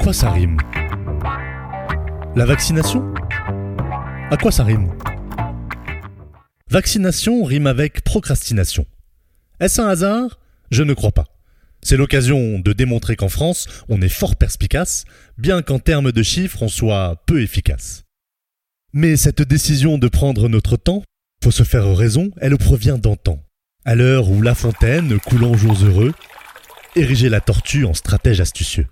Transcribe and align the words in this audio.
Quoi 0.00 0.12
ça 0.12 0.30
rime? 0.30 0.56
La 2.36 2.46
vaccination? 2.46 3.12
À 4.30 4.36
quoi 4.40 4.52
ça 4.52 4.64
rime? 4.64 4.92
Vaccination 6.70 7.42
rime 7.44 7.66
avec 7.66 8.02
procrastination. 8.04 8.86
Est-ce 9.60 9.80
un 9.80 9.88
hasard? 9.88 10.38
Je 10.70 10.82
ne 10.82 10.94
crois 10.94 11.12
pas. 11.12 11.26
C'est 11.82 11.96
l'occasion 11.96 12.58
de 12.60 12.72
démontrer 12.72 13.16
qu'en 13.16 13.28
France, 13.28 13.66
on 13.88 14.00
est 14.00 14.08
fort 14.08 14.36
perspicace, 14.36 15.04
bien 15.36 15.62
qu'en 15.62 15.78
termes 15.78 16.12
de 16.12 16.22
chiffres, 16.22 16.62
on 16.62 16.68
soit 16.68 17.22
peu 17.26 17.42
efficace. 17.42 18.04
Mais 18.92 19.16
cette 19.16 19.42
décision 19.42 19.98
de 19.98 20.08
prendre 20.08 20.48
notre 20.48 20.76
temps, 20.76 21.02
faut 21.42 21.50
se 21.50 21.64
faire 21.64 21.96
raison, 21.96 22.30
elle 22.40 22.56
provient 22.56 22.98
d'antan. 22.98 23.42
À 23.84 23.94
l'heure 23.94 24.30
où 24.30 24.42
La 24.42 24.54
Fontaine, 24.54 25.18
coulant 25.20 25.54
jours 25.54 25.84
heureux, 25.84 26.14
érigeait 26.94 27.28
la 27.28 27.40
tortue 27.40 27.84
en 27.84 27.94
stratège 27.94 28.40
astucieux. 28.40 28.86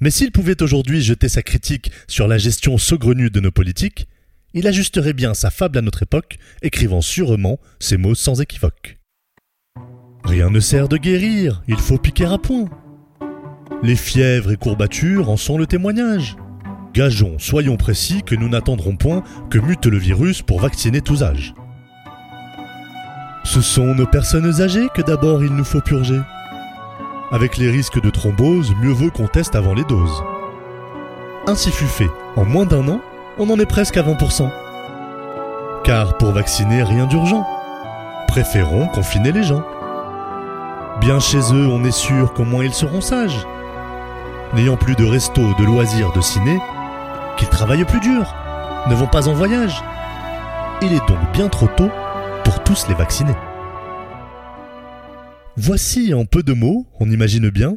Mais 0.00 0.10
s'il 0.10 0.32
pouvait 0.32 0.62
aujourd'hui 0.62 1.00
jeter 1.00 1.28
sa 1.28 1.42
critique 1.42 1.92
sur 2.08 2.26
la 2.26 2.38
gestion 2.38 2.78
saugrenue 2.78 3.30
de 3.30 3.40
nos 3.40 3.52
politiques, 3.52 4.08
il 4.54 4.66
ajusterait 4.66 5.12
bien 5.12 5.34
sa 5.34 5.50
fable 5.50 5.78
à 5.78 5.82
notre 5.82 6.02
époque, 6.02 6.38
écrivant 6.62 7.00
sûrement 7.00 7.58
ces 7.78 7.96
mots 7.96 8.14
sans 8.14 8.40
équivoque. 8.40 8.98
Rien 10.24 10.50
ne 10.50 10.60
sert 10.60 10.88
de 10.88 10.96
guérir, 10.96 11.62
il 11.68 11.78
faut 11.78 11.98
piquer 11.98 12.26
à 12.26 12.38
point. 12.38 12.68
Les 13.82 13.96
fièvres 13.96 14.52
et 14.52 14.56
courbatures 14.56 15.28
en 15.30 15.36
sont 15.36 15.58
le 15.58 15.66
témoignage. 15.66 16.36
Gageons, 16.94 17.38
soyons 17.38 17.76
précis, 17.76 18.22
que 18.24 18.34
nous 18.34 18.48
n'attendrons 18.48 18.96
point 18.96 19.24
que 19.50 19.58
mute 19.58 19.86
le 19.86 19.98
virus 19.98 20.42
pour 20.42 20.60
vacciner 20.60 21.00
tous 21.00 21.22
âges. 21.22 21.54
Ce 23.44 23.60
sont 23.60 23.94
nos 23.94 24.06
personnes 24.06 24.60
âgées 24.60 24.88
que 24.94 25.02
d'abord 25.02 25.42
il 25.42 25.52
nous 25.52 25.64
faut 25.64 25.80
purger. 25.80 26.20
Avec 27.32 27.56
les 27.56 27.70
risques 27.70 27.98
de 27.98 28.10
thrombose, 28.10 28.74
mieux 28.78 28.92
vaut 28.92 29.10
qu'on 29.10 29.26
teste 29.26 29.54
avant 29.54 29.72
les 29.72 29.84
doses. 29.84 30.22
Ainsi 31.46 31.70
fut 31.70 31.86
fait, 31.86 32.10
en 32.36 32.44
moins 32.44 32.66
d'un 32.66 32.86
an, 32.88 33.00
on 33.38 33.48
en 33.48 33.58
est 33.58 33.64
presque 33.64 33.96
à 33.96 34.02
20%. 34.02 34.50
Car 35.82 36.18
pour 36.18 36.32
vacciner, 36.32 36.82
rien 36.82 37.06
d'urgent. 37.06 37.46
Préférons 38.28 38.86
confiner 38.88 39.32
les 39.32 39.44
gens. 39.44 39.64
Bien 41.00 41.20
chez 41.20 41.38
eux, 41.38 41.66
on 41.66 41.84
est 41.84 41.90
sûr 41.90 42.34
qu'au 42.34 42.44
moins 42.44 42.64
ils 42.64 42.74
seront 42.74 43.00
sages. 43.00 43.46
N'ayant 44.52 44.76
plus 44.76 44.94
de 44.94 45.06
resto, 45.06 45.40
de 45.58 45.64
loisirs, 45.64 46.12
de 46.12 46.20
ciné, 46.20 46.58
qu'ils 47.38 47.48
travaillent 47.48 47.86
plus 47.86 48.00
dur, 48.00 48.34
ne 48.88 48.94
vont 48.94 49.06
pas 49.06 49.28
en 49.28 49.32
voyage. 49.32 49.82
Il 50.82 50.92
est 50.92 51.08
donc 51.08 51.32
bien 51.32 51.48
trop 51.48 51.68
tôt 51.68 51.90
pour 52.44 52.62
tous 52.62 52.86
les 52.88 52.94
vacciner. 52.94 53.34
Voici 55.56 56.14
en 56.14 56.24
peu 56.24 56.42
de 56.42 56.54
mots, 56.54 56.86
on 56.98 57.10
imagine 57.10 57.50
bien, 57.50 57.76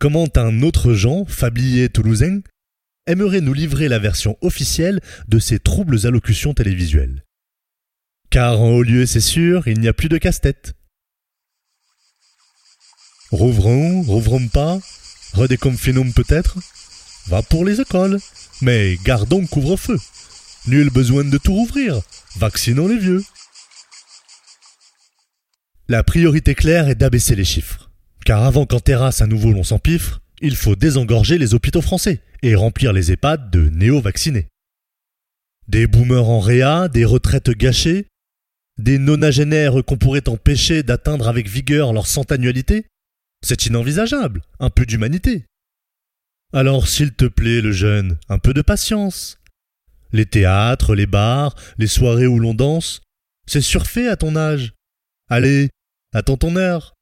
comment 0.00 0.26
un 0.34 0.62
autre 0.62 0.92
Jean, 0.92 1.24
fablier 1.24 1.88
toulousain, 1.88 2.40
aimerait 3.06 3.40
nous 3.40 3.54
livrer 3.54 3.88
la 3.88 4.00
version 4.00 4.36
officielle 4.40 5.00
de 5.28 5.38
ces 5.38 5.60
troubles 5.60 6.04
allocutions 6.06 6.52
télévisuelles. 6.52 7.22
Car 8.30 8.60
en 8.60 8.70
haut 8.70 8.82
lieu, 8.82 9.06
c'est 9.06 9.20
sûr, 9.20 9.68
il 9.68 9.78
n'y 9.78 9.86
a 9.86 9.92
plus 9.92 10.08
de 10.08 10.18
casse-tête. 10.18 10.74
Rouvrons, 13.30 14.02
rouvrons 14.02 14.48
pas, 14.48 14.80
redéconfinons 15.32 16.10
peut-être, 16.10 16.58
va 17.28 17.42
pour 17.42 17.64
les 17.64 17.80
écoles, 17.80 18.18
mais 18.62 18.98
gardons 19.04 19.46
couvre-feu. 19.46 19.98
Nul 20.66 20.90
besoin 20.90 21.22
de 21.22 21.38
tout 21.38 21.54
rouvrir, 21.54 22.00
vaccinons 22.36 22.88
les 22.88 22.98
vieux. 22.98 23.24
La 25.88 26.02
priorité 26.02 26.56
claire 26.56 26.88
est 26.88 26.96
d'abaisser 26.96 27.36
les 27.36 27.44
chiffres. 27.44 27.90
Car 28.24 28.42
avant 28.42 28.66
qu'en 28.66 28.80
terrasse 28.80 29.20
à 29.20 29.28
nouveau 29.28 29.52
l'on 29.52 29.62
s'empiffre, 29.62 30.20
il 30.40 30.56
faut 30.56 30.74
désengorger 30.74 31.38
les 31.38 31.54
hôpitaux 31.54 31.80
français 31.80 32.20
et 32.42 32.56
remplir 32.56 32.92
les 32.92 33.12
EHPAD 33.12 33.50
de 33.50 33.68
néo-vaccinés. 33.68 34.48
Des 35.68 35.86
boomers 35.86 36.28
en 36.28 36.40
réa, 36.40 36.88
des 36.88 37.04
retraites 37.04 37.50
gâchées, 37.50 38.06
des 38.78 38.98
nonagénaires 38.98 39.84
qu'on 39.86 39.96
pourrait 39.96 40.28
empêcher 40.28 40.82
d'atteindre 40.82 41.28
avec 41.28 41.48
vigueur 41.48 41.92
leur 41.92 42.08
centannualité, 42.08 42.86
c'est 43.44 43.66
inenvisageable, 43.66 44.42
un 44.58 44.70
peu 44.70 44.86
d'humanité. 44.86 45.44
Alors 46.52 46.88
s'il 46.88 47.12
te 47.12 47.26
plaît, 47.26 47.60
le 47.60 47.70
jeune, 47.72 48.18
un 48.28 48.38
peu 48.38 48.52
de 48.52 48.62
patience. 48.62 49.38
Les 50.12 50.26
théâtres, 50.26 50.96
les 50.96 51.06
bars, 51.06 51.54
les 51.78 51.86
soirées 51.86 52.26
où 52.26 52.40
l'on 52.40 52.54
danse, 52.54 53.02
c'est 53.46 53.60
surfait 53.60 54.08
à 54.08 54.16
ton 54.16 54.34
âge. 54.34 54.72
Allez, 55.28 55.70
attends 56.16 56.38
ton 56.38 56.56
heure. 56.56 56.94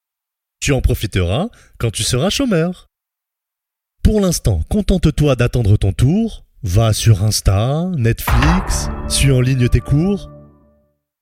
Tu 0.59 0.73
en 0.73 0.81
profiteras 0.81 1.47
quand 1.77 1.91
tu 1.91 2.03
seras 2.03 2.29
chômeur. 2.29 2.87
Pour 4.03 4.19
l'instant, 4.19 4.61
contente-toi 4.69 5.35
d'attendre 5.35 5.77
ton 5.77 5.93
tour, 5.93 6.45
va 6.63 6.93
sur 6.93 7.23
Insta, 7.23 7.89
Netflix, 7.97 8.89
suis 9.07 9.31
en 9.31 9.41
ligne 9.41 9.69
tes 9.69 9.79
cours. 9.79 10.29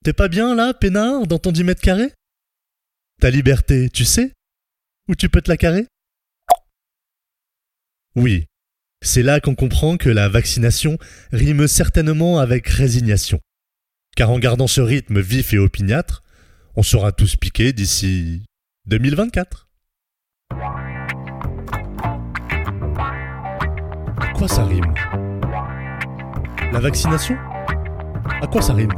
T'es 0.04 0.14
pas 0.14 0.28
bien 0.28 0.56
là, 0.56 0.74
peinard, 0.74 1.28
dans 1.28 1.40
ton 1.40 1.52
10 1.52 1.64
mètres 1.64 1.82
carrés? 1.82 2.12
Ta 3.22 3.30
liberté, 3.30 3.90
tu 3.90 4.06
sais 4.06 4.34
Où 5.08 5.16
tu 5.16 5.30
peux 5.30 5.42
te 5.42 5.50
la 5.50 5.58
carrer? 5.58 5.86
Oui, 8.16 8.46
c'est 9.02 9.24
là 9.24 9.40
qu'on 9.40 9.56
comprend 9.56 9.98
que 9.98 10.10
la 10.10 10.30
vaccination 10.30 10.98
rime 11.32 11.68
certainement 11.68 12.40
avec 12.40 12.68
résignation. 12.68 13.40
Car 14.16 14.30
en 14.30 14.40
gardant 14.40 14.68
ce 14.68 14.82
rythme 14.82 15.22
vif 15.22 15.54
et 15.54 15.58
opiniâtre, 15.58 16.23
on 16.76 16.84
sera 16.84 17.12
tous 17.12 17.36
piqués 17.36 17.74
d'ici 17.74 18.44
2024. 18.86 19.70
À 24.18 24.28
quoi 24.36 24.48
ça 24.48 24.66
rime? 24.66 24.94
La 26.72 26.80
vaccination? 26.80 27.36
À 28.42 28.48
quoi 28.48 28.62
ça 28.62 28.74
rime? 28.74 28.92